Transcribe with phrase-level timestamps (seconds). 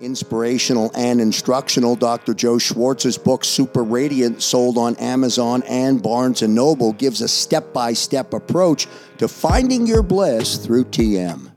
[0.00, 2.32] Inspirational and instructional, Dr.
[2.32, 8.32] Joe Schwartz's book Super Radiant, sold on Amazon and Barnes & Noble, gives a step-by-step
[8.32, 8.86] approach
[9.18, 11.50] to finding your bliss through TM.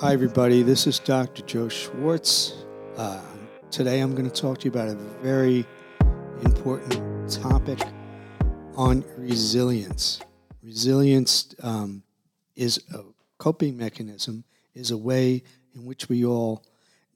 [0.00, 0.62] Hi, everybody.
[0.62, 1.42] This is Dr.
[1.42, 2.54] Joe Schwartz.
[2.96, 3.20] Uh,
[3.72, 5.66] today I'm going to talk to you about a very
[6.44, 7.80] important topic
[8.76, 10.20] on resilience.
[10.62, 12.04] Resilience um,
[12.54, 13.00] is a
[13.38, 14.44] coping mechanism
[14.78, 15.42] is a way
[15.74, 16.64] in which we all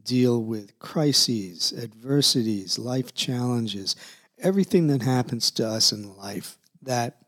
[0.04, 3.94] deal with crises, adversities, life challenges,
[4.38, 7.18] everything that happens to us in life that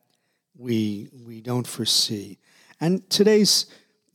[0.58, 2.38] we we don't foresee.
[2.80, 3.66] And today's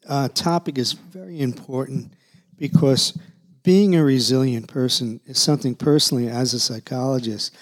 [0.07, 2.13] uh, topic is very important
[2.57, 3.17] because
[3.63, 7.55] being a resilient person is something personally as a psychologist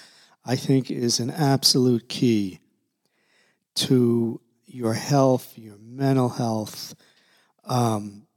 [0.44, 2.60] I think is an absolute key
[3.74, 6.94] to your health, your mental health,
[7.64, 8.27] um,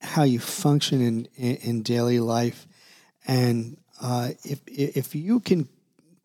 [0.00, 2.66] how you function in, in, in daily life.
[3.26, 5.68] And uh, if, if you can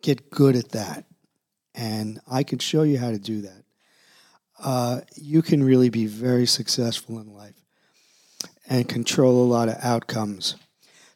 [0.01, 1.05] get good at that,
[1.73, 3.63] and I can show you how to do that,
[4.63, 7.55] uh, you can really be very successful in life
[8.67, 10.55] and control a lot of outcomes.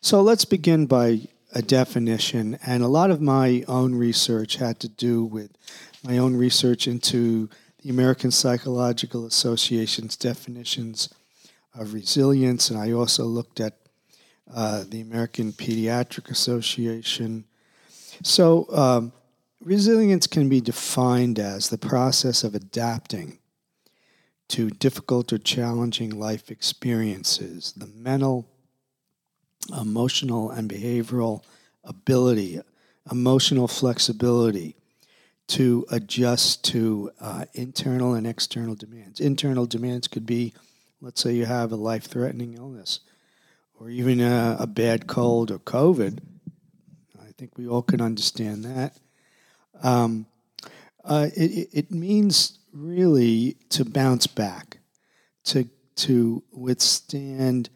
[0.02, 1.22] So let's begin by
[1.54, 2.60] a definition.
[2.66, 5.52] And a lot of my own research had to do with
[6.04, 7.50] my own research into
[7.82, 11.10] the American Psychological Association's definitions
[11.76, 13.78] of resilience, and I also looked at
[14.54, 17.46] uh, the American Pediatric Association.
[18.24, 19.12] So, um,
[19.62, 23.40] resilience can be defined as the process of adapting
[24.50, 28.48] to difficult or challenging life experiences, the mental,
[29.80, 31.44] emotional, and behavioral
[31.84, 32.60] ability,
[33.12, 34.76] emotional flexibility
[35.48, 39.20] to adjust to uh, internal and external demands.
[39.20, 40.54] Internal demands could be
[41.02, 43.00] Let's say you have a life threatening illness
[43.80, 46.20] or even a, a, bad cold or COVID.
[47.22, 48.98] I think we all can understand that.
[49.82, 50.26] Um,
[51.06, 54.80] uh, it, it means really to bounce back,
[55.46, 57.70] to, to withstand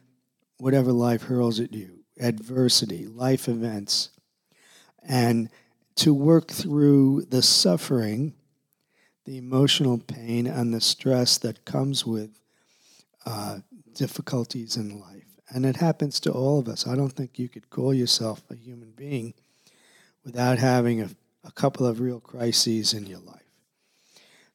[0.58, 4.10] whatever life hurls at you, adversity, life events,
[5.02, 5.50] and
[5.96, 8.34] to work through the suffering,
[9.24, 12.38] the emotional pain, and the stress that comes with
[13.26, 13.60] uh,
[13.94, 15.24] difficulties in life.
[15.50, 16.88] And it happens to all of us.
[16.88, 19.34] I don't think you could call yourself a human being
[20.26, 21.10] without having a,
[21.44, 23.42] a couple of real crises in your life.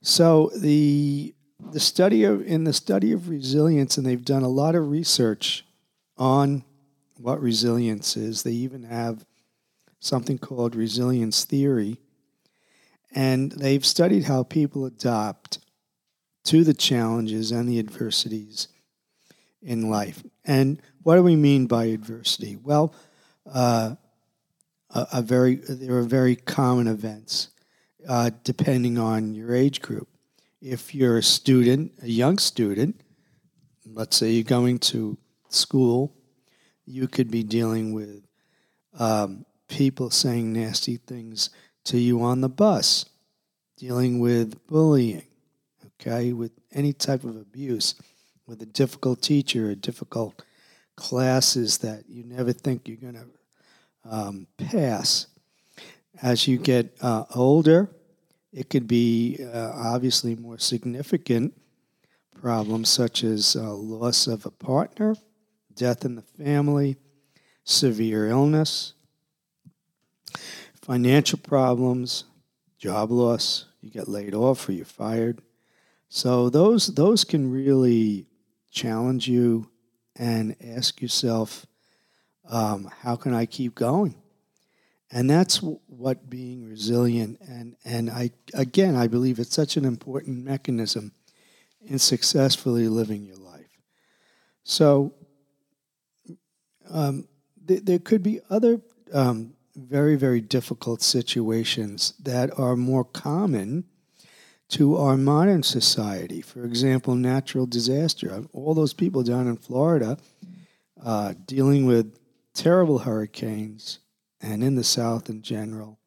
[0.02, 1.34] So the
[1.72, 5.64] the study of in the study of resilience, and they've done a lot of research
[6.16, 6.64] on
[7.16, 8.42] what resilience is.
[8.42, 9.26] They even have
[9.98, 11.98] something called resilience theory,
[13.12, 15.58] and they've studied how people adopt
[16.48, 18.68] to the challenges and the adversities
[19.60, 20.22] in life.
[20.46, 22.56] And what do we mean by adversity?
[22.56, 22.94] Well,
[23.44, 23.96] uh,
[24.88, 27.48] a, a, very there are very common events
[28.08, 30.08] uh, depending on your age group.
[30.62, 33.02] If you're a student, a young student,
[33.84, 35.18] let's say you're going to
[35.50, 36.14] school,
[36.86, 38.26] you could be dealing with
[38.98, 41.50] um, people saying nasty things
[41.84, 43.04] to you on the bus,
[43.76, 45.27] dealing with bullying,
[46.00, 47.94] okay, with any type of abuse,
[48.46, 50.42] with a difficult teacher or difficult
[50.96, 53.26] classes that you never think you're going to
[54.10, 55.26] um, pass.
[56.22, 57.90] As you get uh, older,
[58.52, 61.54] it could be uh, obviously more significant
[62.40, 65.14] problems such as uh, loss of a partner,
[65.74, 66.96] death in the family,
[67.64, 68.94] severe illness,
[70.80, 72.24] financial problems,
[72.78, 75.40] job loss, you get laid off or you're fired,
[76.08, 78.26] so those those can really
[78.70, 79.70] challenge you
[80.16, 81.66] and ask yourself,
[82.48, 84.14] um, how can I keep going?
[85.10, 90.44] And that's what being resilient and and I again I believe it's such an important
[90.44, 91.12] mechanism
[91.80, 93.78] in successfully living your life.
[94.64, 95.14] So
[96.90, 97.28] um,
[97.66, 98.80] th- there could be other
[99.12, 103.84] um, very very difficult situations that are more common
[104.68, 106.40] to our modern society.
[106.40, 108.44] For example, natural disaster.
[108.52, 110.18] All those people down in Florida
[111.02, 112.18] uh, dealing with
[112.54, 114.00] terrible hurricanes
[114.40, 115.98] and in the South in general.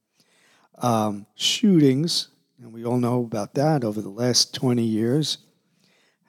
[0.77, 2.29] Um, shootings,
[2.61, 5.39] and we all know about that over the last 20 years,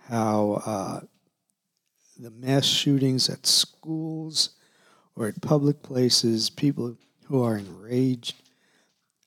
[0.09, 1.01] how uh,
[2.19, 4.51] the mass shootings at schools
[5.17, 8.42] or at public places, people who are enraged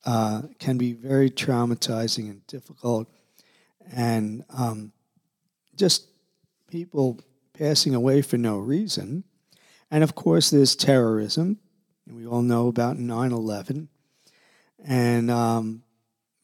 [0.06, 3.08] uh, can be very traumatizing and difficult,
[3.92, 4.92] and um,
[5.76, 6.08] just
[6.70, 7.20] people
[7.54, 9.24] passing away for no reason.
[9.90, 11.60] And of course, there's terrorism.
[12.08, 13.90] We all know about 9 11.
[14.84, 15.84] And, um,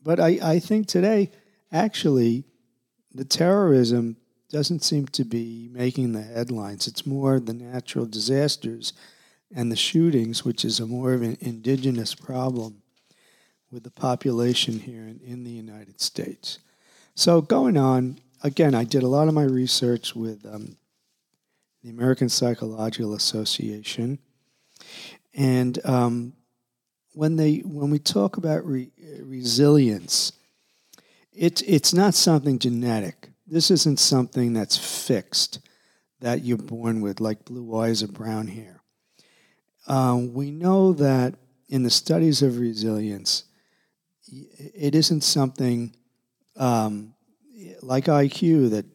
[0.01, 1.31] but I, I think today,
[1.71, 2.45] actually,
[3.13, 4.17] the terrorism
[4.49, 6.87] doesn't seem to be making the headlines.
[6.87, 8.93] It's more the natural disasters
[9.53, 12.80] and the shootings, which is a more of an indigenous problem
[13.71, 16.59] with the population here in, in the United States.
[17.15, 20.75] So, going on, again, I did a lot of my research with um,
[21.83, 24.19] the American Psychological Association.
[25.33, 26.33] And um,
[27.13, 28.91] when, they, when we talk about re-
[29.21, 30.33] resilience,
[31.33, 33.29] it, it's not something genetic.
[33.47, 35.59] This isn't something that's fixed
[36.19, 38.81] that you're born with, like blue eyes or brown hair.
[39.87, 41.35] Uh, we know that
[41.67, 43.45] in the studies of resilience,
[44.31, 45.93] it isn't something
[46.57, 47.13] um,
[47.81, 48.85] like IQ that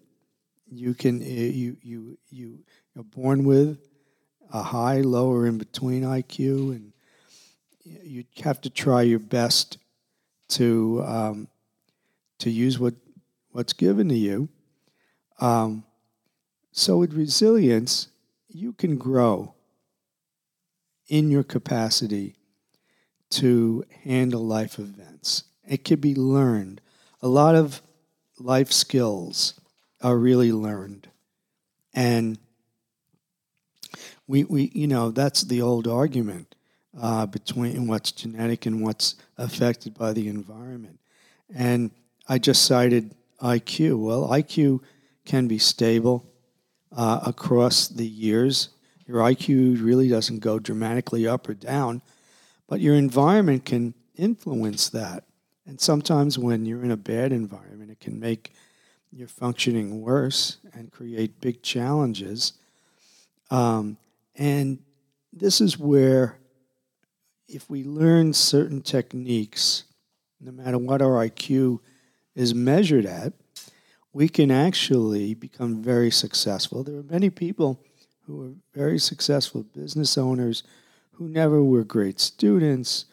[0.71, 2.59] you can you you you
[2.95, 3.79] you're born with
[4.53, 6.93] a high, low, or in between IQ, and
[7.85, 9.79] you have to try your best
[10.49, 11.49] to um,
[12.39, 12.95] to use what
[13.51, 14.49] what's given to you.
[15.41, 15.85] Um,
[16.73, 18.09] so with resilience,
[18.49, 19.55] you can grow
[21.09, 22.36] in your capacity
[23.31, 25.45] to handle life events.
[25.67, 26.81] It can be learned.
[27.23, 27.83] A lot of
[28.39, 29.55] life skills
[30.01, 31.09] are really learned.
[31.95, 32.39] And
[34.27, 36.55] we, we you know, that's the old argument
[37.01, 40.99] uh, between what's genetic and what's affected by the environment.
[41.55, 41.91] And
[42.29, 43.99] I just cited IQ.
[44.01, 44.81] Well, IQ
[45.25, 46.27] can be stable
[46.97, 48.71] uh, across the years.
[49.07, 52.03] Your IQ really doesn't go dramatically up or down,
[52.69, 55.25] but your environment can influence that.
[55.67, 58.53] And sometimes when you're in a bad environment, it can make
[59.13, 62.53] your functioning worse and create big challenges.
[63.51, 63.97] Um,
[64.35, 64.79] and
[65.33, 66.39] this is where,
[67.49, 69.85] if we learn certain techniques,
[70.41, 71.81] no matter what our IQ
[72.35, 73.33] is measured at,
[74.13, 76.83] we can actually become very successful.
[76.83, 77.81] There are many people
[78.27, 80.63] who are very successful business owners
[81.17, 83.07] who never were great students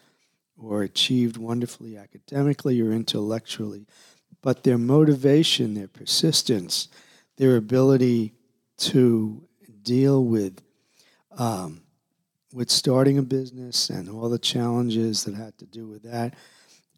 [0.58, 3.86] or achieved wonderfully academically or intellectually,
[4.42, 6.88] but their motivation, their persistence,
[7.36, 8.34] their ability
[8.76, 9.42] to
[9.82, 10.60] deal with
[11.36, 11.80] um,
[12.52, 16.34] with starting a business and all the challenges that had to do with that,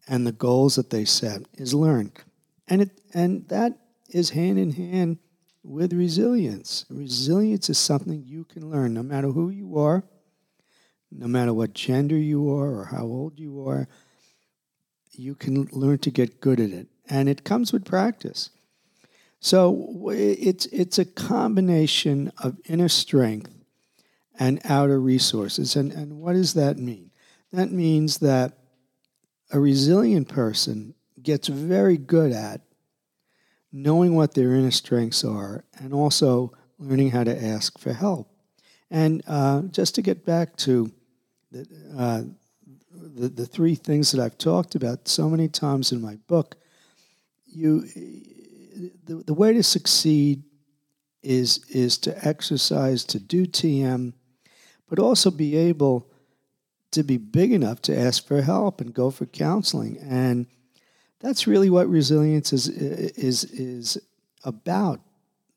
[0.07, 2.11] and the goals that they set is learned,
[2.67, 3.73] and it and that
[4.09, 5.17] is hand in hand
[5.63, 6.85] with resilience.
[6.89, 10.03] Resilience is something you can learn, no matter who you are,
[11.11, 13.87] no matter what gender you are or how old you are.
[15.11, 18.51] You can learn to get good at it, and it comes with practice.
[19.39, 23.51] So it's it's a combination of inner strength
[24.39, 25.75] and outer resources.
[25.75, 27.11] And, and what does that mean?
[27.51, 28.57] That means that
[29.51, 32.61] a resilient person gets very good at
[33.71, 38.29] knowing what their inner strengths are and also learning how to ask for help.
[38.89, 40.91] And uh, just to get back to
[41.97, 42.23] uh,
[42.91, 46.55] the, the three things that I've talked about so many times in my book,
[47.45, 47.85] you
[49.05, 50.43] the, the way to succeed
[51.23, 54.13] is is to exercise, to do TM,
[54.89, 56.09] but also be able
[56.91, 59.97] to be big enough to ask for help and go for counseling.
[59.99, 60.47] And
[61.19, 63.97] that's really what resilience is is is
[64.43, 65.01] about.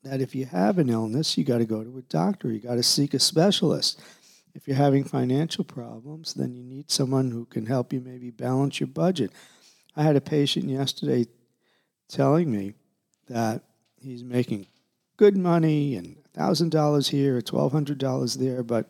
[0.03, 2.51] That if you have an illness, you got to go to a doctor.
[2.51, 4.01] You got to seek a specialist.
[4.53, 8.79] If you're having financial problems, then you need someone who can help you maybe balance
[8.79, 9.31] your budget.
[9.95, 11.25] I had a patient yesterday
[12.09, 12.73] telling me
[13.27, 13.63] that
[14.01, 14.67] he's making
[15.17, 18.89] good money and $1,000 here or $1,200 there, but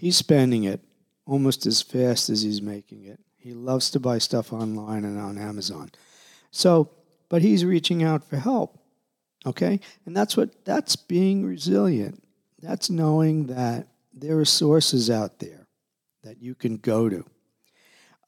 [0.00, 0.80] He's spending it
[1.26, 3.20] almost as fast as he's making it.
[3.36, 5.90] He loves to buy stuff online and on Amazon.
[6.50, 6.88] So,
[7.28, 8.78] but he's reaching out for help.
[9.44, 9.78] Okay?
[10.06, 12.24] And that's what that's being resilient.
[12.62, 15.66] That's knowing that there are sources out there
[16.22, 17.24] that you can go to.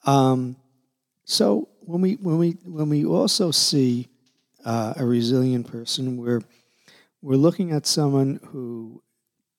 [0.04, 0.56] Um,
[1.24, 4.08] so when we when we when we also see
[4.64, 6.42] uh, a resilient person, we're
[7.22, 9.02] we're looking at someone who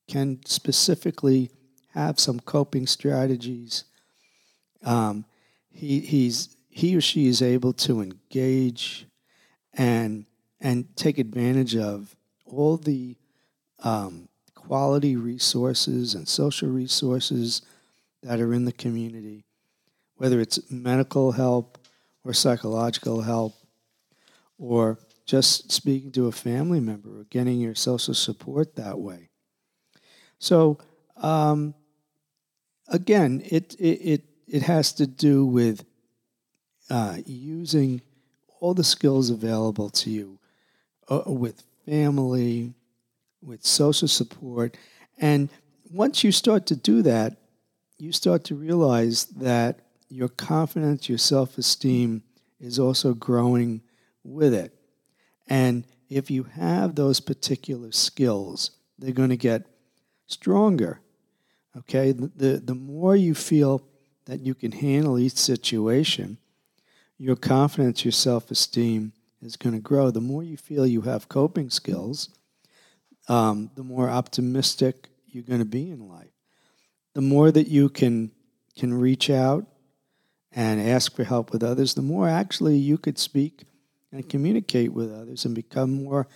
[0.06, 1.50] can specifically
[1.94, 3.84] have some coping strategies.
[4.84, 5.24] Um,
[5.70, 9.06] he, he's, he or she is able to engage
[9.72, 10.26] and,
[10.60, 12.14] and take advantage of
[12.44, 13.16] all the
[13.82, 14.28] um,
[14.66, 17.62] quality resources and social resources
[18.22, 19.44] that are in the community,
[20.16, 21.78] whether it's medical help
[22.24, 23.54] or psychological help
[24.58, 29.28] or just speaking to a family member or getting your social support that way.
[30.38, 30.78] So,
[31.16, 31.74] um,
[32.88, 35.84] again, it, it, it, it has to do with
[36.90, 38.02] uh, using
[38.60, 40.38] all the skills available to you
[41.08, 42.74] uh, with family,
[43.44, 44.76] with social support.
[45.18, 45.48] And
[45.90, 47.36] once you start to do that,
[47.98, 52.22] you start to realize that your confidence, your self esteem
[52.60, 53.82] is also growing
[54.22, 54.74] with it.
[55.46, 59.66] And if you have those particular skills, they're going to get
[60.26, 61.00] stronger.
[61.76, 62.12] Okay?
[62.12, 63.82] The, the, the more you feel
[64.26, 66.38] that you can handle each situation,
[67.18, 70.10] your confidence, your self esteem is going to grow.
[70.10, 72.30] The more you feel you have coping skills,
[73.28, 76.30] um, the more optimistic you're going to be in life.
[77.14, 78.30] The more that you can
[78.76, 79.66] can reach out
[80.52, 83.64] and ask for help with others, the more actually you could speak
[84.12, 86.26] and communicate with others and become more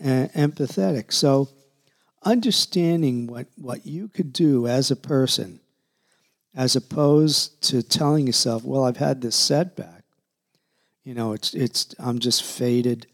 [0.00, 1.12] uh, empathetic.
[1.12, 1.48] So,
[2.22, 5.60] understanding what, what you could do as a person,
[6.54, 10.04] as opposed to telling yourself, "Well, I've had this setback,"
[11.04, 13.06] you know, it's it's I'm just fated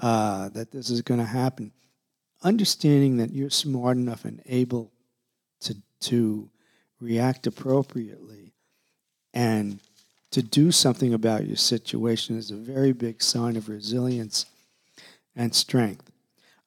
[0.00, 1.72] uh, that this is going to happen.
[2.44, 4.92] Understanding that you're smart enough and able
[5.60, 6.50] to to
[7.00, 8.52] react appropriately
[9.32, 9.80] and
[10.30, 14.46] to do something about your situation is a very big sign of resilience
[15.34, 16.10] and strength.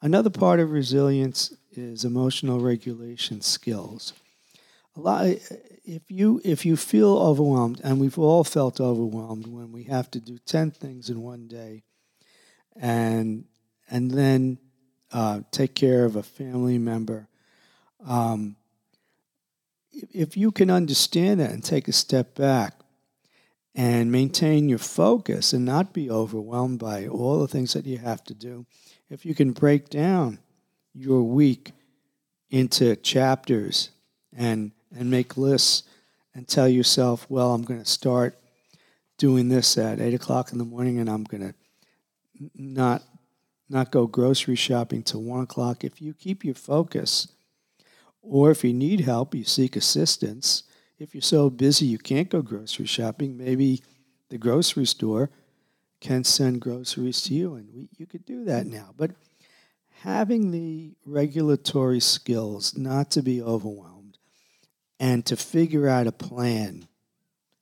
[0.02, 4.14] Another part of resilience is emotional regulation skills.
[4.96, 5.28] A lot,
[5.86, 10.20] if you if you feel overwhelmed, and we've all felt overwhelmed when we have to
[10.20, 11.84] do ten things in one day,
[12.76, 13.46] and
[13.90, 14.58] and then
[15.12, 17.28] uh, take care of a family member.
[18.06, 18.56] Um,
[20.14, 22.74] if you can understand that and take a step back
[23.74, 28.24] and maintain your focus and not be overwhelmed by all the things that you have
[28.26, 28.66] to do,
[29.10, 30.40] if you can break down
[30.94, 31.72] your week
[32.50, 33.90] into chapters
[34.36, 35.84] and and make lists
[36.34, 38.38] and tell yourself, well, I'm going to start
[39.18, 41.54] doing this at eight o'clock in the morning, and I'm going to
[42.56, 43.04] not
[43.70, 45.84] not go grocery shopping till one o'clock.
[45.84, 47.28] If you keep your focus,
[48.22, 50.64] or if you need help, you seek assistance
[51.00, 53.84] if you're so busy you can't go grocery shopping, maybe
[54.30, 55.30] the grocery store
[56.00, 58.94] can send groceries to you, and we, you could do that now.
[58.96, 59.12] But
[60.02, 64.18] having the regulatory skills not to be overwhelmed
[65.00, 66.88] and to figure out a plan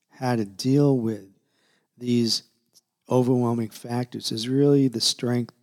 [0.10, 1.28] how to deal with
[1.98, 2.44] these
[3.10, 5.54] overwhelming factors is really the strength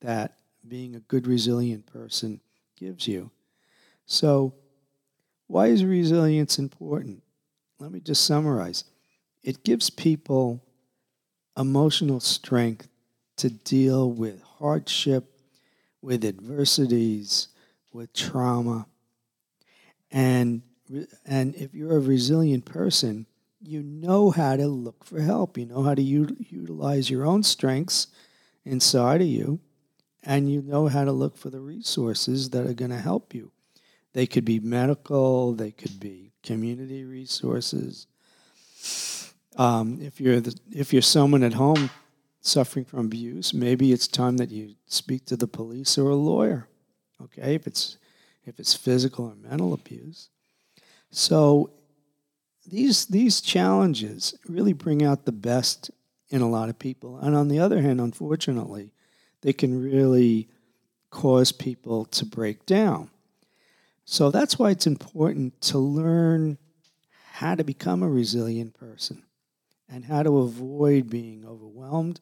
[0.00, 2.40] that being a good resilient person
[2.76, 3.30] gives you.
[4.06, 4.54] So
[5.46, 7.22] why is resilience important?
[7.78, 8.84] Let me just summarize.
[9.42, 10.62] It gives people
[11.56, 12.88] emotional strength
[13.36, 15.24] to deal with hardship,
[16.02, 17.48] with adversities,
[17.92, 18.86] with trauma.
[20.10, 20.62] And,
[21.24, 23.26] and if you're a resilient person,
[23.60, 25.58] you know how to look for help.
[25.58, 28.08] You know how to u- utilize your own strengths
[28.64, 29.60] inside of you,
[30.28, 33.50] and you know how to look for the resources that are going to help you.
[34.12, 38.06] They could be medical, they could be community resources.
[39.56, 41.88] Um, if you're the, if you're someone at home
[42.42, 46.68] suffering from abuse, maybe it's time that you speak to the police or a lawyer.
[47.24, 47.96] Okay, if it's
[48.44, 50.28] if it's physical or mental abuse.
[51.10, 51.70] So
[52.70, 55.90] these these challenges really bring out the best
[56.28, 58.92] in a lot of people, and on the other hand, unfortunately,
[59.42, 60.48] they can really
[61.10, 63.10] cause people to break down.
[64.04, 66.58] So that's why it's important to learn
[67.32, 69.22] how to become a resilient person
[69.88, 72.20] and how to avoid being overwhelmed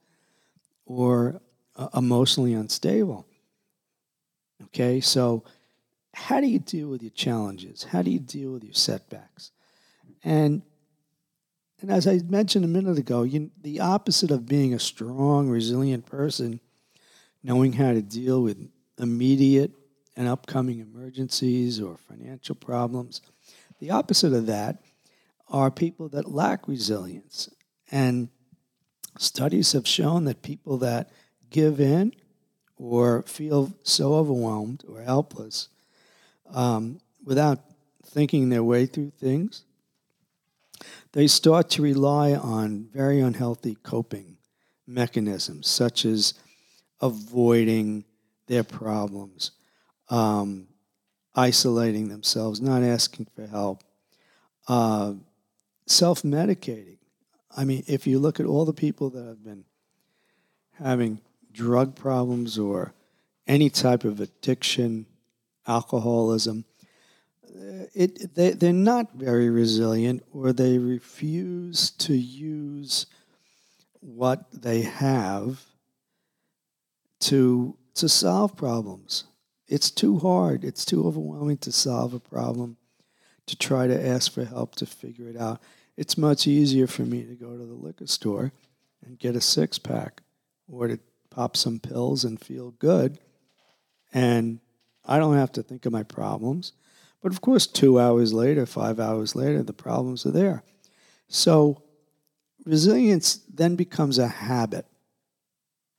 [0.84, 1.40] or
[1.76, 3.26] uh, emotionally unstable.
[4.64, 5.44] Okay, so
[6.14, 7.84] how do you deal with your challenges?
[7.84, 9.52] How do you deal with your setbacks?
[10.24, 10.62] And
[11.82, 16.06] and as I mentioned a minute ago, you, the opposite of being a strong, resilient
[16.06, 16.60] person,
[17.42, 19.72] knowing how to deal with immediate
[20.16, 23.20] and upcoming emergencies or financial problems.
[23.80, 24.82] The opposite of that
[25.48, 27.50] are people that lack resilience.
[27.90, 28.28] And
[29.18, 31.10] studies have shown that people that
[31.50, 32.12] give in
[32.76, 35.68] or feel so overwhelmed or helpless
[36.52, 37.60] um, without
[38.04, 39.64] thinking their way through things,
[41.12, 44.36] they start to rely on very unhealthy coping
[44.86, 46.34] mechanisms, such as
[47.00, 48.04] avoiding
[48.46, 49.52] their problems,
[50.08, 50.68] um,
[51.34, 53.82] isolating themselves, not asking for help,
[54.68, 55.14] uh,
[55.86, 56.98] self medicating.
[57.56, 59.64] I mean, if you look at all the people that have been
[60.74, 61.20] having
[61.52, 62.92] drug problems or
[63.46, 65.06] any type of addiction,
[65.66, 66.64] alcoholism,
[67.44, 73.06] uh, it, they, they're not very resilient or they refuse to use
[74.00, 75.64] what they have
[77.26, 79.24] to, to solve problems.
[79.68, 82.76] It's too hard, it's too overwhelming to solve a problem,
[83.46, 85.60] to try to ask for help to figure it out.
[85.96, 88.52] It's much easier for me to go to the liquor store
[89.04, 90.22] and get a six pack
[90.68, 90.98] or to
[91.30, 93.18] pop some pills and feel good.
[94.12, 94.60] And
[95.04, 96.72] I don't have to think of my problems.
[97.22, 100.62] But of course, two hours later, five hours later, the problems are there.
[101.28, 101.82] So
[102.64, 104.86] resilience then becomes a habit.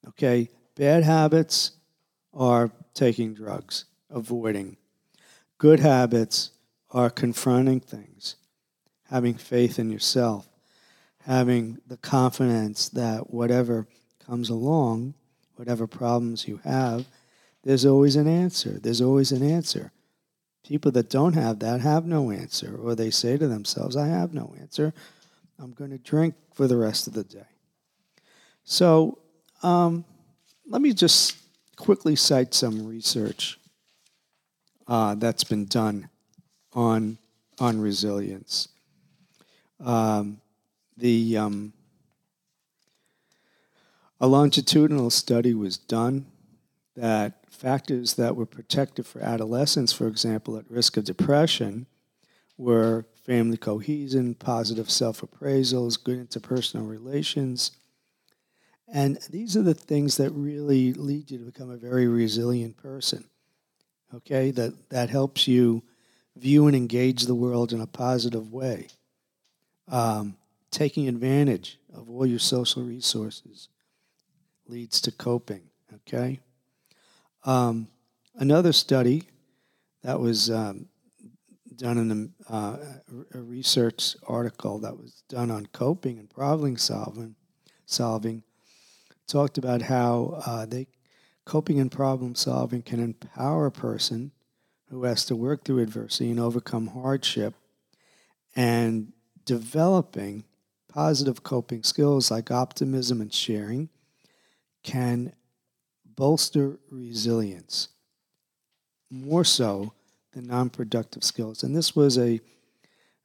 [0.08, 0.50] Okay?
[0.78, 1.72] Bad habits
[2.36, 4.78] are taking drugs, avoiding.
[5.58, 6.52] Good habits
[6.92, 8.36] are confronting things,
[9.10, 10.48] having faith in yourself,
[11.24, 13.88] having the confidence that whatever
[14.24, 15.16] comes along,
[15.56, 17.08] whatever problems you have,
[17.64, 18.78] there's always an answer.
[18.80, 19.92] There's always an answer.
[20.64, 24.32] People that don't have that have no answer, or they say to themselves, I have
[24.32, 24.94] no answer.
[25.58, 27.48] I'm going to drink for the rest of the day.
[28.64, 29.18] So
[29.64, 30.06] um,
[30.70, 31.38] let me just
[31.76, 33.60] quickly cite some research
[34.88, 36.10] uh, that's been done
[36.74, 37.18] on,
[37.60, 38.68] on resilience.
[39.80, 40.42] Um,
[40.98, 41.74] the um,
[44.20, 46.26] a longitudinal study was done
[46.96, 51.86] that factors that were protective for adolescents, for example, at risk of depression,
[52.58, 57.72] were family cohesion, positive self appraisals, good interpersonal relations.
[58.88, 63.26] And these are the things that really lead you to become a very resilient person.
[64.16, 65.84] Okay, that, that helps you
[66.38, 68.88] view and engage the world in a positive way.
[69.90, 70.38] Um,
[70.72, 73.70] taking advantage of all your social resources
[74.68, 75.64] leads to coping.
[75.94, 76.40] Okay.
[77.46, 77.88] Um,
[78.36, 79.24] another study
[80.04, 80.88] that was um,
[81.76, 82.78] done in a, uh,
[83.34, 87.36] a, research article that was done on coping and problem solving,
[87.86, 88.44] solving
[89.28, 90.88] talked about how uh, they
[91.46, 94.32] coping and problem solving can empower a person
[94.90, 97.54] who has to work through adversity and overcome hardship
[98.56, 99.14] and
[99.46, 100.44] developing
[100.88, 103.90] positive coping skills like optimism and sharing
[104.84, 105.34] can
[106.06, 107.90] bolster resilience
[109.10, 109.94] more so
[110.34, 111.64] than non productive skills.
[111.64, 112.40] And this was a,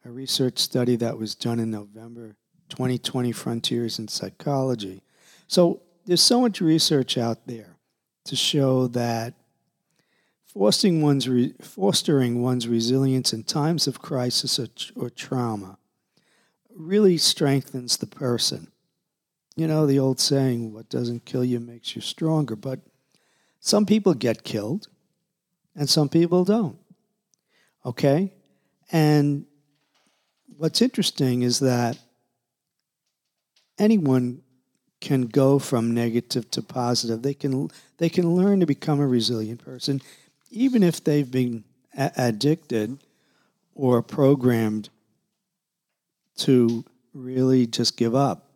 [0.05, 2.37] a research study that was done in November
[2.69, 5.03] 2020 Frontiers in Psychology.
[5.49, 7.77] So there's so much research out there
[8.25, 9.35] to show that
[10.47, 15.79] fostering one's, re- fostering one's resilience in times of crisis or, or trauma
[16.75, 18.69] really strengthens the person.
[19.57, 22.57] You know, the old saying, what doesn't kill you makes you stronger.
[22.57, 22.81] But
[23.61, 24.89] some people get killed
[25.75, 26.79] and some people don't.
[27.85, 28.33] Okay?
[28.91, 29.47] And
[30.57, 31.99] what's interesting is that
[33.79, 34.43] anyone
[35.03, 37.21] can go from negative to positive.
[37.21, 40.01] They can they can learn to become a resilient person
[40.53, 41.65] even if they've been
[41.97, 42.99] a- addicted
[43.75, 44.91] or programmed
[46.37, 46.85] to
[47.15, 48.49] really just give up.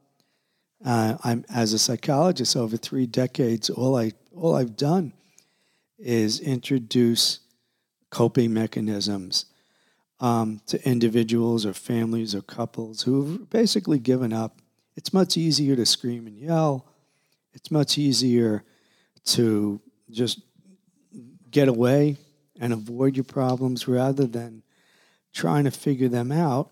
[0.84, 3.70] Uh, I'm as a psychologist over three decades.
[3.70, 5.14] All I all I've done
[5.98, 7.40] is introduce
[8.10, 9.46] coping mechanisms
[10.20, 14.60] um, to individuals or families or couples who've basically given up.
[14.96, 16.86] It's much easier to scream and yell.
[17.52, 18.64] It's much easier
[19.26, 19.80] to
[20.10, 20.40] just
[21.50, 22.16] get away
[22.60, 24.62] and avoid your problems rather than
[25.32, 26.70] trying to figure them out.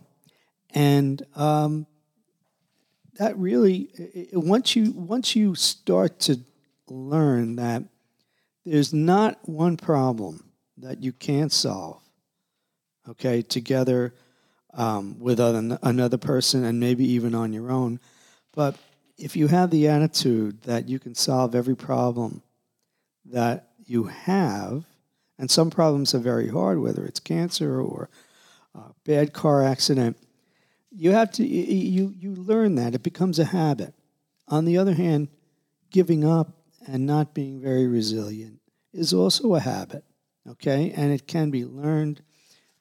[0.71, 1.87] And um,
[3.19, 3.91] that really,
[4.33, 6.41] once you once you start to
[6.89, 7.85] learn that
[8.65, 12.03] there's not one problem that you can't solve,
[13.09, 14.15] okay, together
[14.73, 18.01] um, with other, another person and maybe even on your own,
[18.55, 18.77] but
[19.19, 22.43] if you have the attitude that you can solve every problem
[23.27, 24.85] that you have,
[25.39, 28.09] and some problems are very hard, whether it's cancer or
[28.75, 30.17] a bad car accident,
[30.91, 33.95] you have to you you learn that it becomes a habit.
[34.47, 35.29] On the other hand,
[35.91, 36.53] giving up
[36.87, 38.61] and not being very resilient
[38.93, 40.05] is also a habit.
[40.49, 42.23] Okay, and it can be learned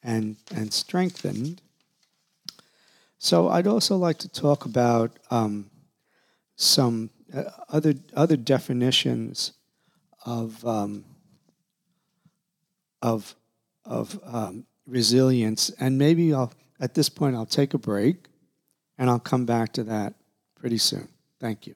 [0.03, 1.62] and and strengthened.
[3.23, 5.71] So I'd also like to talk about um,
[6.57, 9.53] some uh, other other definitions
[10.25, 11.05] of um,
[13.01, 13.33] of
[13.86, 18.25] of um, resilience, and maybe I'll at this point, I'll take a break
[18.97, 20.15] and I'll come back to that
[20.55, 21.07] pretty soon.
[21.39, 21.75] Thank you.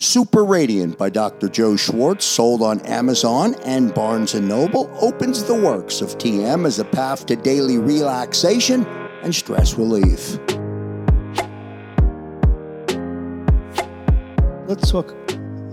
[0.00, 1.48] Super Radiant by Dr.
[1.48, 6.78] Joe Schwartz, sold on Amazon and Barnes & Noble, opens the works of TM as
[6.80, 8.84] a path to daily relaxation
[9.22, 10.38] and stress relief.
[14.66, 15.14] Let's talk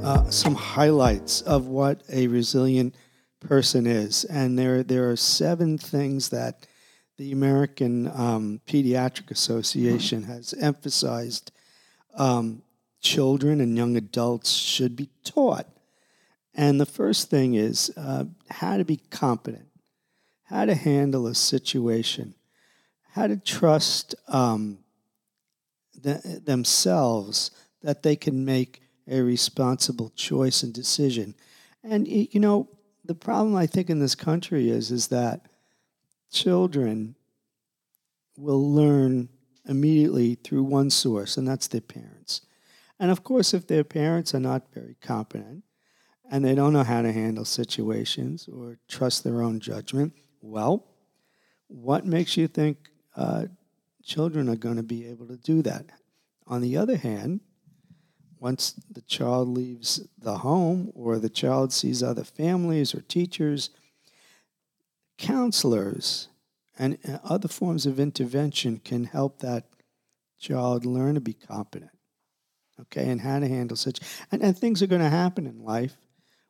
[0.03, 2.95] uh, some highlights of what a resilient
[3.39, 4.23] person is.
[4.25, 6.67] And there, there are seven things that
[7.17, 11.51] the American um, Pediatric Association has emphasized
[12.15, 12.62] um,
[13.01, 15.67] children and young adults should be taught.
[16.53, 19.67] And the first thing is uh, how to be competent,
[20.43, 22.35] how to handle a situation,
[23.13, 24.79] how to trust um,
[25.99, 31.35] the, themselves that they can make a responsible choice and decision.
[31.83, 32.69] And you know,
[33.03, 35.47] the problem I think in this country is is that
[36.31, 37.15] children
[38.37, 39.29] will learn
[39.67, 42.41] immediately through one source, and that's their parents.
[43.01, 45.63] And of course, if their parents are not very competent
[46.29, 50.85] and they don't know how to handle situations or trust their own judgment, well,
[51.67, 53.45] what makes you think uh,
[54.03, 55.87] children are going to be able to do that?
[56.45, 57.39] On the other hand,
[58.39, 63.71] once the child leaves the home or the child sees other families or teachers,
[65.17, 66.27] counselors
[66.77, 69.65] and other forms of intervention can help that
[70.37, 71.89] child learn to be competent
[72.81, 73.99] okay, and how to handle such.
[74.31, 75.95] And, and things are going to happen in life.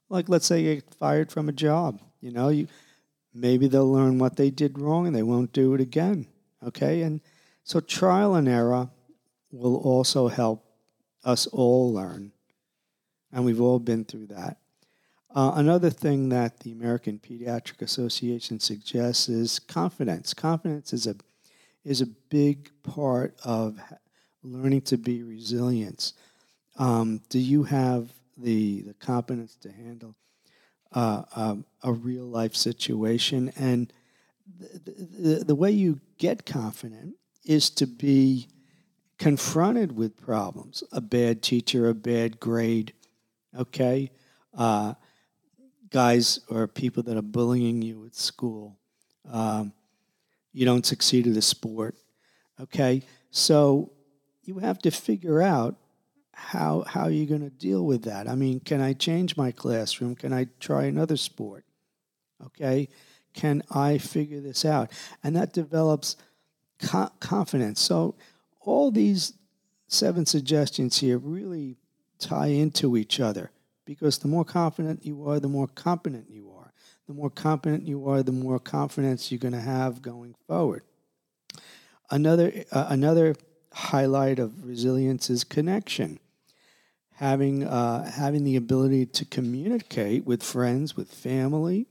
[0.09, 2.01] Like, let's say you get fired from a job.
[2.19, 2.67] You know, you
[3.33, 6.27] maybe they'll learn what they did wrong and they won't do it again.
[6.65, 7.21] Okay, and
[7.63, 8.89] so trial and error
[9.51, 10.65] will also help
[11.23, 12.31] us all learn,
[13.31, 14.57] and we've all been through that.
[15.33, 20.33] Uh, another thing that the American Pediatric Association suggests is confidence.
[20.33, 21.15] Confidence is a
[21.83, 23.79] is a big part of
[24.43, 26.13] learning to be resilient.
[26.77, 30.15] Um, do you have the the competence to handle
[30.93, 33.51] uh, um, a real life situation?
[33.55, 33.91] And
[34.59, 34.81] the,
[35.19, 38.47] the, the way you get confident is to be
[39.17, 42.93] confronted with problems, a bad teacher, a bad grade,
[43.55, 44.11] okay,
[44.57, 44.93] uh,
[45.89, 48.79] guys or people that are bullying you at school,
[49.31, 49.73] um,
[50.53, 51.95] you don't succeed at a sport,
[52.59, 53.03] okay.
[53.29, 53.91] So
[54.43, 55.75] you have to figure out
[56.33, 58.27] how how you're going to deal with that.
[58.27, 60.15] I mean, can I change my classroom?
[60.15, 61.65] Can I try another sport?
[62.45, 62.89] Okay,
[63.33, 64.91] can I figure this out?
[65.23, 66.15] And that develops
[66.81, 67.79] co- confidence.
[67.81, 68.15] So
[68.59, 69.33] all these
[69.87, 71.77] seven suggestions here really
[72.19, 73.51] tie into each other
[73.85, 76.71] because the more confident you are, the more competent you are.
[77.07, 80.83] The more competent you are, the more confidence you're going to have going forward.
[82.09, 83.35] Another uh, another
[83.73, 86.19] highlight of resilience is connection.
[87.15, 91.87] Having, uh, having the ability to communicate with friends, with family,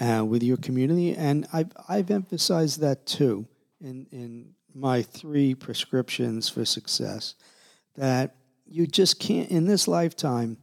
[0.00, 1.14] uh, with your community.
[1.14, 3.46] And I've, I've emphasized that too
[3.80, 7.34] in, in my three prescriptions for success
[7.96, 8.36] that
[8.66, 10.58] you just can't, in this lifetime,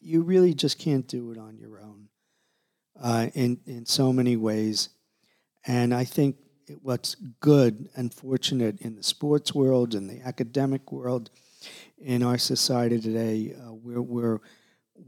[0.00, 2.08] you really just can't do it on your own
[3.00, 4.90] uh, in, in so many ways.
[5.66, 6.36] And I think
[6.82, 11.30] what's good and fortunate in the sports world and the academic world
[11.98, 14.40] in our society today, uh, we're, we're,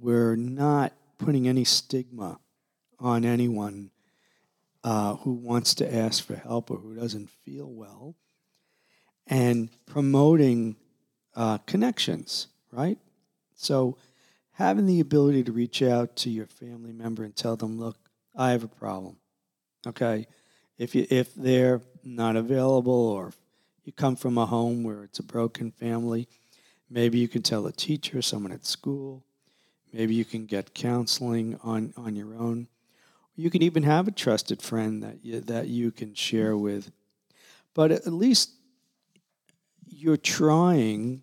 [0.00, 2.38] we're not putting any stigma
[2.98, 3.90] on anyone
[4.84, 8.16] uh, who wants to ask for help or who doesn't feel well,
[9.26, 10.76] and promoting
[11.34, 12.98] uh, connections, right?
[13.54, 13.96] So,
[14.52, 17.96] having the ability to reach out to your family member and tell them, look,
[18.36, 19.16] I have a problem.
[19.86, 20.26] Okay
[20.82, 23.32] if you if they're not available or
[23.84, 26.28] you come from a home where it's a broken family,
[26.90, 29.22] maybe you can tell a teacher, someone at school.
[29.92, 32.66] Maybe you can get counseling on, on your own.
[33.36, 36.90] You can even have a trusted friend that you, that you can share with.
[37.74, 38.50] But at least
[39.86, 41.22] you're trying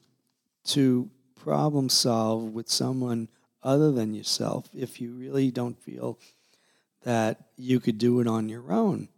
[0.65, 3.28] to problem solve with someone
[3.62, 6.17] other than yourself if you really don't feel
[7.04, 9.10] that you could do it on your own.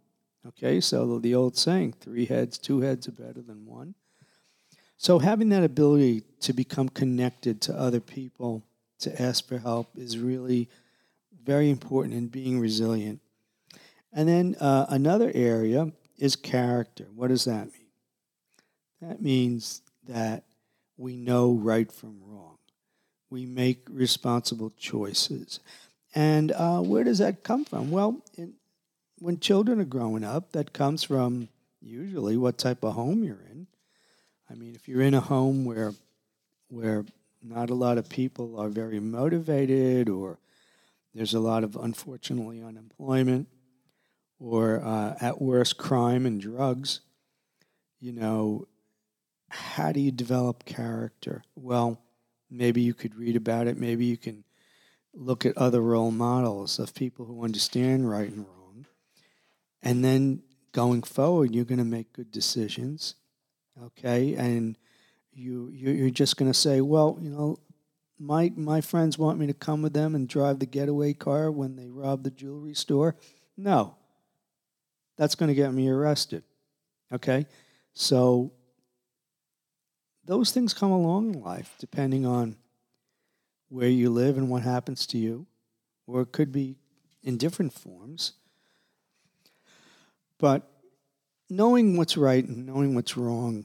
[0.46, 3.94] Okay, so the old saying, three heads, two heads are better than one.
[4.96, 8.64] So having that ability to become connected to other people,
[9.00, 10.68] to ask for help, is really
[11.44, 13.20] very important in being resilient.
[14.12, 17.06] And then uh, another area is character.
[17.14, 17.88] What does that mean?
[19.00, 20.44] That means that
[20.96, 22.58] we know right from wrong.
[23.30, 25.60] We make responsible choices.
[26.14, 27.90] And uh, where does that come from?
[27.90, 28.54] Well, in,
[29.22, 31.48] when children are growing up, that comes from
[31.80, 33.68] usually what type of home you're in.
[34.50, 35.92] I mean, if you're in a home where
[36.68, 37.04] where
[37.42, 40.38] not a lot of people are very motivated, or
[41.14, 43.48] there's a lot of unfortunately unemployment,
[44.40, 47.00] or uh, at worst crime and drugs,
[48.00, 48.66] you know,
[49.48, 51.44] how do you develop character?
[51.54, 52.00] Well,
[52.50, 53.76] maybe you could read about it.
[53.76, 54.44] Maybe you can
[55.14, 58.61] look at other role models of people who understand right and wrong.
[59.82, 60.42] And then
[60.72, 63.14] going forward, you're going to make good decisions.
[63.84, 64.34] Okay.
[64.34, 64.76] And
[65.32, 67.58] you, you're just going to say, well, you know,
[68.18, 71.76] my, my friends want me to come with them and drive the getaway car when
[71.76, 73.16] they rob the jewelry store.
[73.56, 73.96] No,
[75.16, 76.44] that's going to get me arrested.
[77.12, 77.46] Okay.
[77.94, 78.52] So
[80.24, 82.56] those things come along in life depending on
[83.68, 85.46] where you live and what happens to you,
[86.06, 86.76] or it could be
[87.22, 88.34] in different forms.
[90.42, 90.68] But
[91.48, 93.64] knowing what's right and knowing what's wrong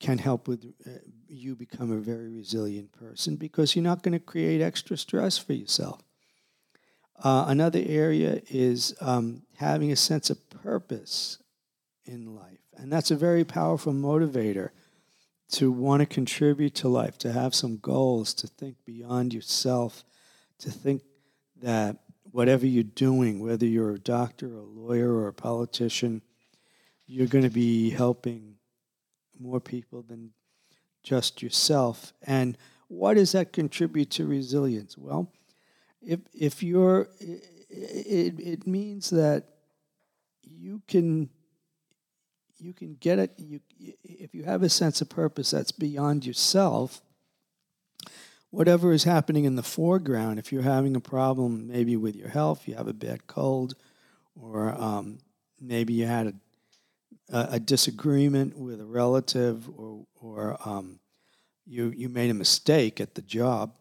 [0.00, 0.90] can help with uh,
[1.28, 5.52] you become a very resilient person because you're not going to create extra stress for
[5.52, 6.00] yourself.
[7.22, 11.42] Uh, another area is um, having a sense of purpose
[12.06, 14.70] in life, and that's a very powerful motivator
[15.50, 20.04] to want to contribute to life, to have some goals, to think beyond yourself,
[20.58, 21.02] to think
[21.60, 21.98] that
[22.34, 26.20] whatever you're doing, whether you're a doctor, a lawyer, or a politician,
[27.06, 28.56] you're going to be helping
[29.38, 30.32] more people than
[31.04, 32.12] just yourself.
[32.24, 34.98] And what does that contribute to resilience?
[34.98, 35.30] Well,
[36.02, 39.44] if if you're, it, it means that
[40.42, 41.30] you can
[42.58, 43.60] you can get it you
[44.02, 47.00] if you have a sense of purpose that's beyond yourself
[48.54, 52.66] whatever is happening in the foreground if you're having a problem maybe with your health
[52.66, 53.74] you have a bad cold
[54.40, 55.18] or um,
[55.60, 56.34] maybe you had a,
[57.52, 60.98] a, disagreement with a relative or, or um,
[61.66, 63.72] you, you made a mistake at the job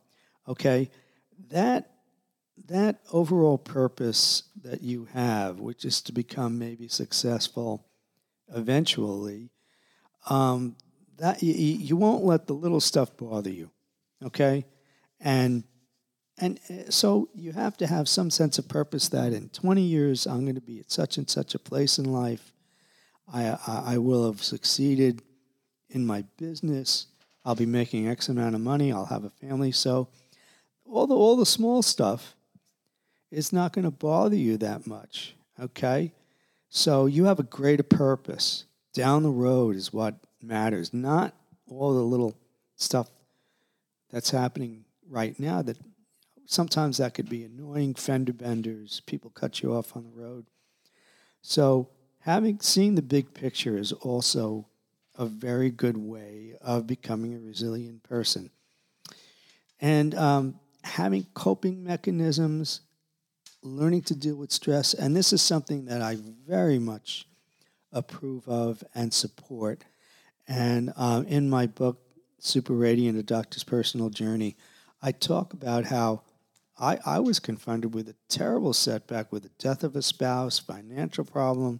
[0.47, 0.89] okay?
[1.49, 1.89] That
[2.67, 7.85] that overall purpose that you have which is to become maybe successful
[8.55, 9.49] eventually,
[10.29, 10.75] um,
[11.17, 13.71] that you, you won't let the little stuff bother you,
[14.23, 14.65] okay?
[15.19, 15.63] And
[16.39, 20.25] and uh, so you have to have some sense of purpose that in 20 years
[20.25, 22.51] I'm going to be at such and such a place in life.
[23.31, 25.21] I, I, I will have succeeded
[25.89, 27.07] in my business.
[27.45, 28.91] I'll be making X amount of money.
[28.91, 29.71] I'll have a family.
[29.71, 30.07] So
[30.85, 32.35] all the all the small stuff
[33.31, 35.35] is not going to bother you that much.
[35.59, 36.13] Okay,
[36.69, 38.65] so you have a greater purpose.
[38.93, 41.33] Down the road is what matters, not
[41.67, 42.35] all the little
[42.75, 43.09] stuff
[44.13, 45.77] that's happening right now that
[46.45, 50.45] sometimes that could be annoying fender benders, people cut you off on the road.
[51.41, 54.67] So having seen the big picture is also
[55.17, 58.51] a very good way of becoming a resilient person.
[59.81, 62.81] And um, having coping mechanisms
[63.63, 64.93] learning to deal with stress.
[64.93, 67.25] And this is something that I very much
[67.91, 69.85] approve of and support.
[70.47, 72.02] And uh, in my book,
[72.45, 74.57] Super Radiant, A Doctor's Personal Journey,
[75.01, 76.23] I talk about how
[76.77, 81.23] I, I was confronted with a terrible setback with the death of a spouse, financial
[81.23, 81.79] problem.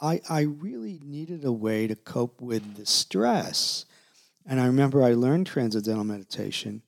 [0.00, 3.84] I, I really needed a way to cope with the stress.
[4.46, 6.82] And I remember I learned transcendental meditation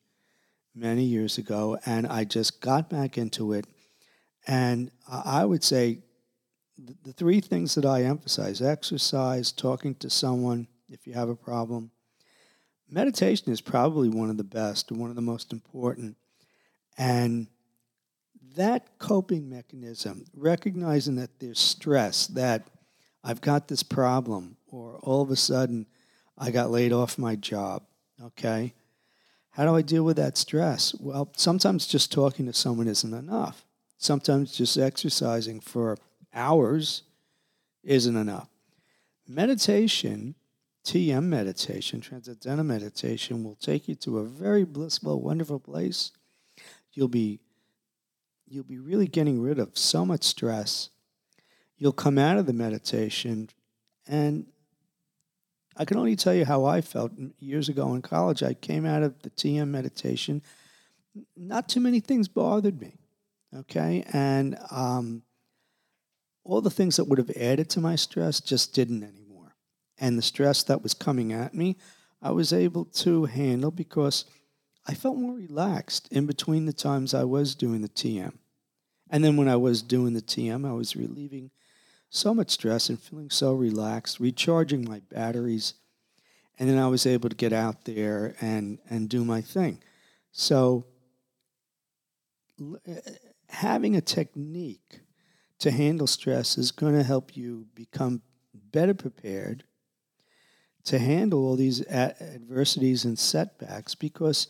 [0.74, 3.66] many years ago, and I just got back into it
[4.46, 5.98] and I would say
[6.78, 11.90] the three things that I emphasize exercise, talking to someone if you have a problem.
[12.90, 16.16] Meditation is probably one of the best, one of the most important.
[16.96, 17.48] And
[18.56, 22.66] that coping mechanism, recognizing that there's stress, that
[23.22, 25.86] I've got this problem, or all of a sudden
[26.36, 27.82] I got laid off my job,
[28.22, 28.74] okay?
[29.50, 30.94] How do I deal with that stress?
[30.98, 33.64] Well, sometimes just talking to someone isn't enough.
[33.98, 35.98] Sometimes just exercising for
[36.32, 37.02] hours
[37.82, 38.48] isn't enough.
[39.26, 40.36] Meditation,
[40.88, 46.12] TM meditation, transcendental meditation, will take you to a very blissful, wonderful place.
[46.94, 47.40] You'll be
[48.48, 50.88] you'll be really getting rid of so much stress.
[51.76, 53.50] You'll come out of the meditation
[54.06, 54.46] and
[55.76, 58.42] I can only tell you how I felt years ago in college.
[58.42, 60.40] I came out of the TM meditation.
[61.36, 62.96] Not too many things bothered me,
[63.54, 64.04] okay?
[64.10, 65.22] And um,
[66.44, 69.17] all the things that would have added to my stress just didn't.
[70.00, 71.76] And the stress that was coming at me,
[72.22, 74.24] I was able to handle because
[74.86, 78.32] I felt more relaxed in between the times I was doing the TM.
[79.10, 81.50] And then when I was doing the TM, I was relieving
[82.10, 85.74] so much stress and feeling so relaxed, recharging my batteries.
[86.58, 89.80] And then I was able to get out there and, and do my thing.
[90.32, 90.86] So,
[92.60, 92.94] uh,
[93.48, 95.00] having a technique
[95.60, 98.22] to handle stress is going to help you become
[98.72, 99.64] better prepared
[100.88, 104.48] to handle all these adversities and setbacks because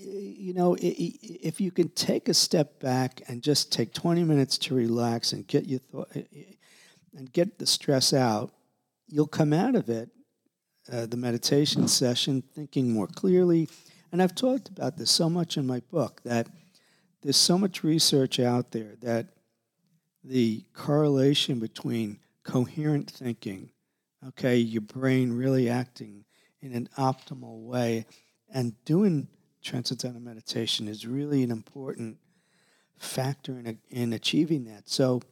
[0.00, 4.74] you know, if you can take a step back and just take 20 minutes to
[4.74, 8.52] relax and get your thought and get the stress out,
[9.08, 10.10] you'll come out of it,
[10.92, 13.68] uh, the meditation session, thinking more clearly.
[14.12, 16.46] And I've talked about this so much in my book that
[17.22, 19.26] there's so much research out there that
[20.22, 23.70] the correlation between coherent thinking,
[24.26, 26.24] okay, your brain really acting
[26.60, 28.06] in an optimal way,
[28.52, 29.28] and doing
[29.62, 32.18] transcendental meditation is really an important
[32.96, 34.88] factor in, in achieving that.
[34.88, 35.22] So,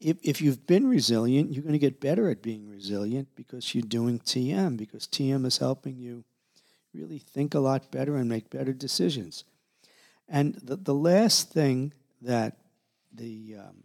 [0.00, 3.82] if, if you've been resilient, you're going to get better at being resilient because you're
[3.82, 6.24] doing TM, because TM is helping you
[6.92, 9.44] really think a lot better and make better decisions.
[10.28, 12.56] And the, the last thing that
[13.12, 13.84] the um,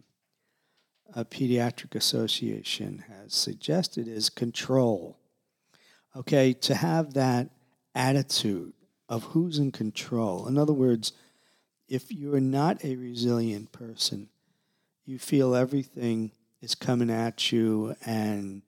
[1.14, 5.18] A pediatric Association has suggested is control.
[6.16, 7.50] Okay, to have that
[7.94, 8.72] attitude
[9.08, 10.46] of who's in control.
[10.46, 11.12] In other words,
[11.88, 14.28] if you're not a resilient person,
[15.04, 16.30] you feel everything
[16.62, 18.62] is coming at you and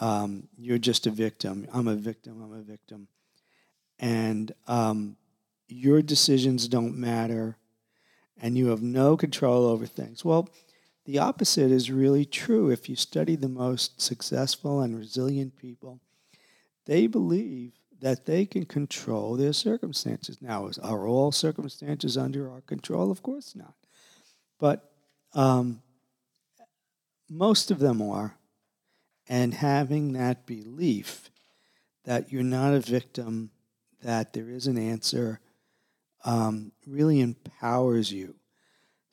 [0.00, 1.66] um, you're just a victim.
[1.72, 2.40] I'm a victim.
[2.42, 3.08] I'm a victim.
[3.98, 5.16] And um,
[5.68, 7.56] your decisions don't matter
[8.40, 10.24] and you have no control over things.
[10.24, 10.48] Well,
[11.04, 12.70] the opposite is really true.
[12.70, 16.00] If you study the most successful and resilient people,
[16.86, 20.40] they believe that they can control their circumstances.
[20.40, 23.10] Now, are all circumstances under our control?
[23.10, 23.74] Of course not.
[24.58, 24.90] But
[25.34, 25.82] um,
[27.30, 28.36] most of them are.
[29.26, 31.30] And having that belief
[32.04, 33.50] that you're not a victim,
[34.02, 35.40] that there is an answer,
[36.24, 38.34] um, really empowers you.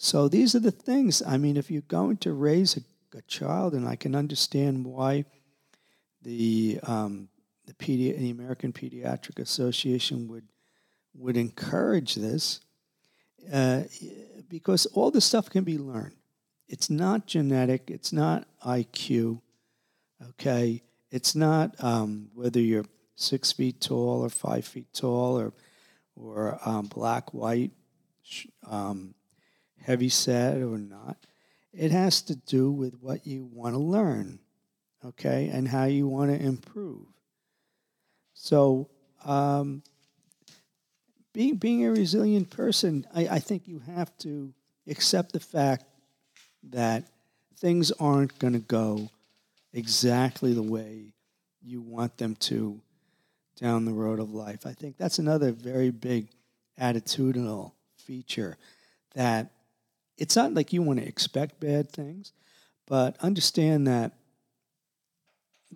[0.03, 1.21] So these are the things.
[1.21, 2.81] I mean, if you're going to raise a,
[3.15, 5.25] a child, and I can understand why
[6.23, 7.29] the um,
[7.67, 10.47] the, Pedi- the American Pediatric Association would
[11.13, 12.61] would encourage this
[13.53, 13.83] uh,
[14.49, 16.15] because all this stuff can be learned.
[16.67, 17.91] It's not genetic.
[17.91, 19.39] It's not IQ.
[20.29, 25.53] Okay, it's not um, whether you're six feet tall or five feet tall or
[26.15, 27.69] or um, black, white,
[28.67, 29.13] um,
[29.83, 31.17] heavy set or not.
[31.73, 34.39] It has to do with what you want to learn,
[35.05, 37.05] okay, and how you want to improve.
[38.33, 38.89] So,
[39.23, 39.83] um,
[41.33, 44.53] being being a resilient person, I, I think you have to
[44.87, 45.85] accept the fact
[46.63, 47.05] that
[47.57, 49.09] things aren't going to go
[49.73, 51.13] exactly the way
[51.63, 52.81] you want them to
[53.57, 54.65] down the road of life.
[54.65, 56.27] I think that's another very big
[56.79, 58.57] attitudinal feature
[59.13, 59.51] that
[60.17, 62.33] it's not like you want to expect bad things,
[62.87, 64.13] but understand that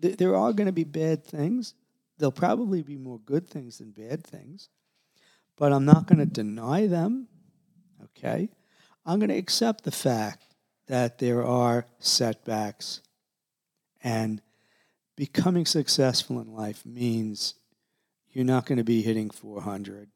[0.02, 1.74] th- there are going to be bad things,
[2.18, 4.70] There'll probably be more good things than bad things,
[5.58, 7.28] but I'm not going to deny them.
[8.04, 8.50] Okay?
[9.06, 10.44] I'm going to accept the fact
[10.88, 13.02] that there are setbacks
[14.02, 14.42] and
[15.16, 17.56] becoming successful in life means
[18.32, 20.10] you're not going to be hitting 400.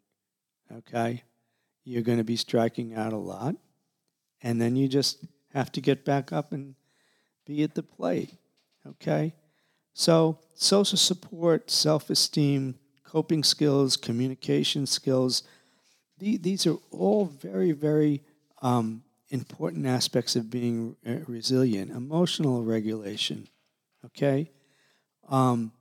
[0.73, 1.23] Okay?
[1.84, 3.55] You're going to be striking out a lot.
[4.41, 6.75] And then you just have to get back up and
[7.45, 8.34] be at the plate.
[8.88, 9.33] Okay?
[9.94, 15.44] So, social support, self esteem, coping skills, communication skills,
[16.19, 18.21] these are all very, very
[18.62, 20.96] um, important aspects of being
[21.27, 21.92] resilient.
[21.92, 23.48] Emotional regulation,
[24.06, 24.52] okay?
[25.29, 25.71] Um,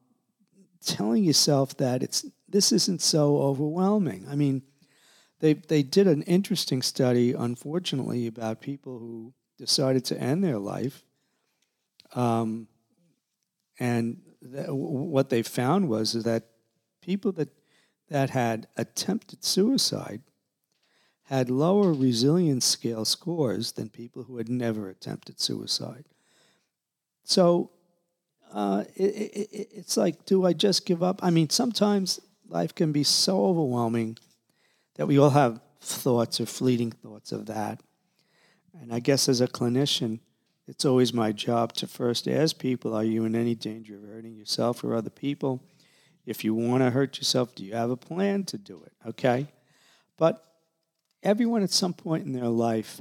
[0.84, 4.26] telling yourself that it's this isn't so overwhelming.
[4.28, 4.62] I mean,
[5.40, 11.04] they they did an interesting study, unfortunately, about people who decided to end their life.
[12.14, 12.68] Um,
[13.78, 16.44] and th- what they found was that
[17.02, 17.48] people that,
[18.08, 20.22] that had attempted suicide
[21.24, 26.04] had lower resilience scale scores than people who had never attempted suicide.
[27.24, 27.70] So
[28.52, 31.20] uh, it, it, it's like, do I just give up?
[31.22, 32.18] I mean, sometimes
[32.48, 34.16] life can be so overwhelming
[34.98, 37.80] that we all have thoughts or fleeting thoughts of that.
[38.78, 40.18] And I guess as a clinician,
[40.66, 44.34] it's always my job to first ask people Are you in any danger of hurting
[44.34, 45.62] yourself or other people?
[46.26, 48.92] If you want to hurt yourself, do you have a plan to do it?
[49.08, 49.46] Okay?
[50.18, 50.44] But
[51.22, 53.00] everyone at some point in their life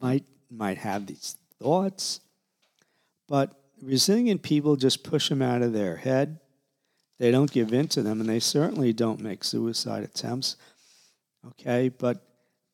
[0.00, 2.20] might, might have these thoughts,
[3.28, 6.38] but resilient people just push them out of their head.
[7.18, 10.56] They don't give in to them, and they certainly don't make suicide attempts.
[11.48, 11.88] Okay?
[11.88, 12.22] But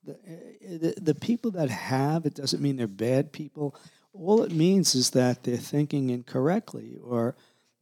[0.04, 0.16] the,
[0.62, 3.76] the, the people that have, it doesn't mean they're bad people
[4.14, 7.34] all it means is that they're thinking incorrectly or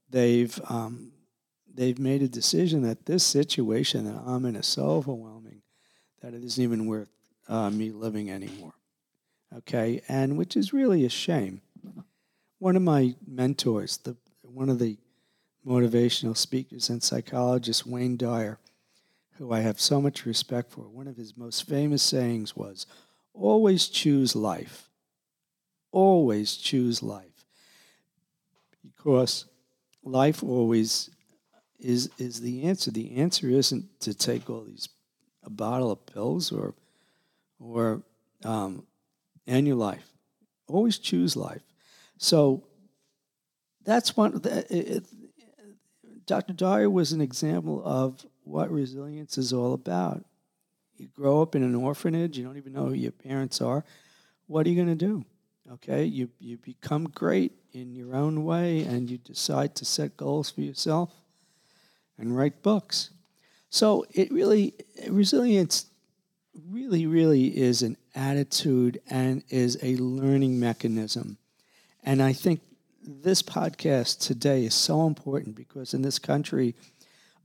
[0.09, 1.12] they've um,
[1.72, 5.62] they've made a decision that this situation that I'm in is so overwhelming
[6.22, 7.09] that it isn't even worth
[7.49, 8.74] uh, me living anymore.
[9.57, 11.62] Okay, and which is really a shame.
[12.59, 14.99] One of my mentors, the one of the
[15.66, 18.59] motivational speakers and psychologist, Wayne Dyer,
[19.41, 22.86] who I have so much respect for, one of his most famous sayings was,
[23.34, 24.91] "Always choose life."
[25.93, 27.45] always choose life
[28.82, 29.47] because
[30.05, 31.11] life always
[31.78, 32.91] is is the answer.
[32.91, 34.88] The answer isn't to take all these
[35.43, 36.74] a bottle of pills or
[37.59, 38.03] or
[38.45, 38.86] um,
[39.47, 40.12] end your life.
[40.66, 41.62] Always choose life.
[42.18, 42.64] So
[43.84, 44.41] that's one.
[44.45, 45.07] It, it,
[46.26, 46.53] Dr.
[46.53, 50.24] Dyer was an example of what resilience is all about.
[50.96, 52.36] You grow up in an orphanage.
[52.36, 53.84] You don't even know who your parents are.
[54.46, 55.24] What are you going to do?
[55.72, 60.51] Okay, you, you become great in your own way and you decide to set goals
[60.51, 61.14] for yourself
[62.18, 63.11] and write books.
[63.70, 64.74] So it really,
[65.09, 65.86] resilience
[66.68, 71.38] really, really is an attitude and is a learning mechanism.
[72.03, 72.61] And I think
[73.03, 76.74] this podcast today is so important because in this country,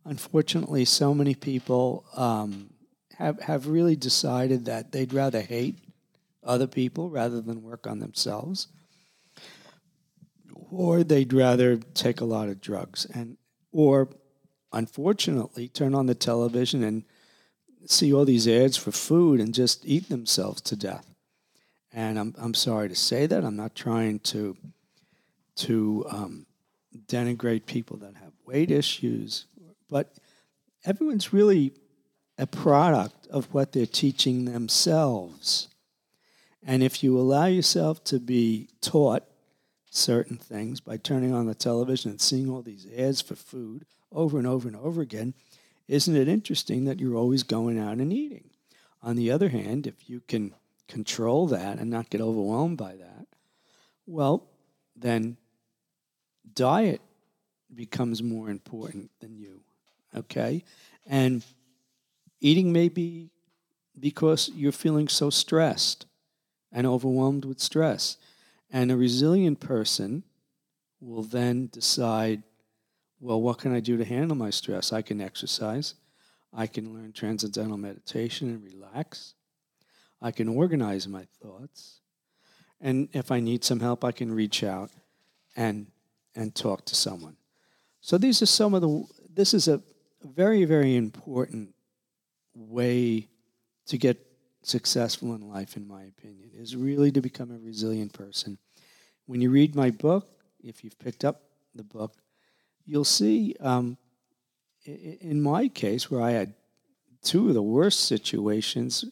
[0.06, 2.70] unfortunately, so many people um,
[3.18, 5.80] have, have really decided that they'd rather hate
[6.44, 8.68] other people rather than work on themselves.
[10.72, 13.38] Or they'd rather take a lot of drugs and
[13.72, 14.10] or
[14.72, 17.04] unfortunately turn on the television and
[17.86, 21.14] see all these ads for food and just eat themselves to death.
[21.94, 23.44] And I'm I'm sorry to say that.
[23.44, 24.58] I'm not trying to
[25.58, 26.46] to um,
[27.08, 29.46] denigrate people that have weight issues,
[29.90, 30.14] but
[30.86, 31.74] everyone's really
[32.38, 35.68] a product of what they're teaching themselves.
[36.66, 39.24] And if you allow yourself to be taught
[39.90, 44.38] certain things by turning on the television and seeing all these ads for food over
[44.38, 45.34] and over and over again,
[45.88, 48.50] isn't it interesting that you're always going out and eating?
[49.04, 50.54] On the other hand, if you can
[50.88, 53.28] control that and not get overwhelmed by that,
[54.08, 54.48] well,
[54.96, 55.38] then
[56.54, 57.02] diet
[57.74, 59.62] becomes more important than you.
[60.16, 60.64] Okay?
[61.06, 61.44] And
[62.40, 63.30] eating may be
[64.00, 66.06] because you're feeling so stressed
[66.72, 68.18] and overwhelmed with stress.
[68.72, 70.24] And a resilient person
[71.00, 72.44] will then decide,
[73.20, 74.92] well, what can I do to handle my stress?
[74.92, 75.96] I can exercise.
[76.54, 79.34] I can learn transcendental meditation and relax.
[80.22, 82.02] I can organize my thoughts.
[82.82, 84.92] And if I need some help, I can reach out
[85.56, 85.88] and,
[86.36, 87.38] and talk to someone.
[88.02, 89.04] So these are some of the,
[89.34, 89.82] this is a
[90.26, 91.74] very, very important
[92.54, 93.28] way
[93.88, 94.26] to get
[94.64, 98.58] successful in life, in my opinion, is really to become a resilient person.
[99.26, 100.28] When you read my book,
[100.64, 101.42] if you've picked up
[101.76, 102.14] the book,
[102.86, 103.98] you'll see, um,
[104.86, 106.54] in my case, where I had
[107.22, 109.06] two of the worst situations,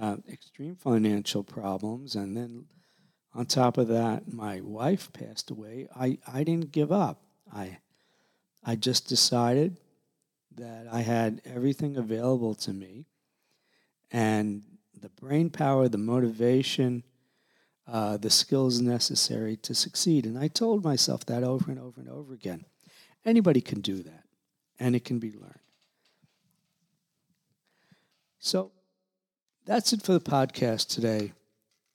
[0.00, 2.66] uh, extreme financial problems, and then
[3.34, 5.88] on top of that, my wife passed away.
[5.94, 7.22] I, I didn't give up.
[7.52, 7.78] I,
[8.64, 9.76] I just decided
[10.56, 13.06] that I had everything available to me
[14.10, 14.62] and
[15.00, 17.02] the brain power, the motivation,
[17.86, 20.24] uh, the skills necessary to succeed.
[20.24, 22.64] And I told myself that over and over and over again.
[23.24, 24.24] Anybody can do that,
[24.78, 25.58] and it can be learned.
[28.38, 28.72] So
[29.64, 31.32] that's it for the podcast today.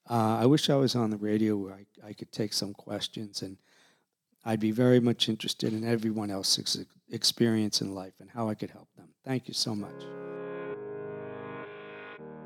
[0.09, 3.43] Uh, I wish I was on the radio where I, I could take some questions,
[3.43, 3.57] and
[4.43, 6.75] I'd be very much interested in everyone else's
[7.11, 9.09] experience in life and how I could help them.
[9.25, 10.03] Thank you so much.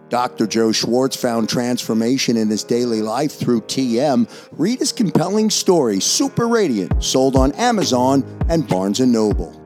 [0.09, 0.45] Dr.
[0.45, 4.29] Joe Schwartz found transformation in his daily life through TM.
[4.51, 9.62] Read his compelling story, Super Radiant, sold on Amazon and Barnes & Noble.